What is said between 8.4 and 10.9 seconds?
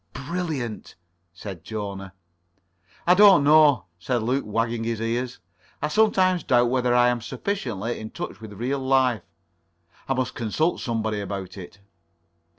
with real life. I must consult